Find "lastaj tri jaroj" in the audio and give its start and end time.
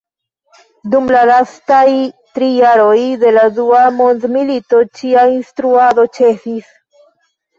1.29-2.95